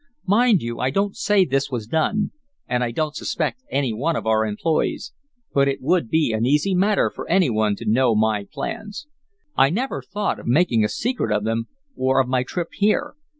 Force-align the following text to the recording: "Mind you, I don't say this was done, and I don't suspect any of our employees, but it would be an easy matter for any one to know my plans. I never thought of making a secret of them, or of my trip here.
"Mind 0.25 0.63
you, 0.63 0.79
I 0.79 0.89
don't 0.89 1.15
say 1.15 1.45
this 1.45 1.69
was 1.69 1.85
done, 1.85 2.31
and 2.67 2.83
I 2.83 2.89
don't 2.89 3.15
suspect 3.15 3.61
any 3.69 3.93
of 3.95 4.25
our 4.25 4.47
employees, 4.47 5.13
but 5.53 5.67
it 5.67 5.79
would 5.79 6.09
be 6.09 6.33
an 6.33 6.43
easy 6.43 6.73
matter 6.73 7.11
for 7.13 7.29
any 7.29 7.51
one 7.51 7.75
to 7.75 7.85
know 7.85 8.15
my 8.15 8.47
plans. 8.51 9.05
I 9.55 9.69
never 9.69 10.01
thought 10.01 10.39
of 10.39 10.47
making 10.47 10.83
a 10.83 10.89
secret 10.89 11.31
of 11.31 11.43
them, 11.43 11.67
or 11.95 12.19
of 12.19 12.27
my 12.27 12.41
trip 12.41 12.69
here. 12.73 13.13